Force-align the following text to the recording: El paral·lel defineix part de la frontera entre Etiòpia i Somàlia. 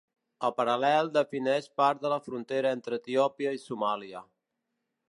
El 0.47 0.53
paral·lel 0.61 1.11
defineix 1.17 1.67
part 1.83 2.01
de 2.07 2.11
la 2.15 2.19
frontera 2.29 2.73
entre 2.79 3.01
Etiòpia 3.05 3.57
i 3.61 3.65
Somàlia. 3.69 4.27